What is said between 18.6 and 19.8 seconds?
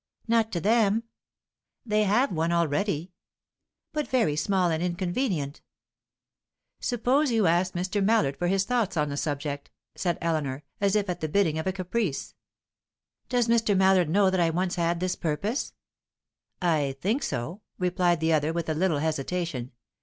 a little hesitation.